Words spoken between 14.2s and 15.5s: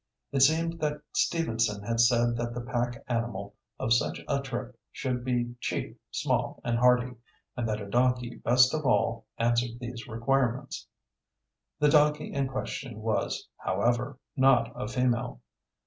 not a female.